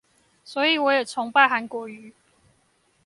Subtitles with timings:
[0.43, 2.11] 所以我也崇拜韓國瑜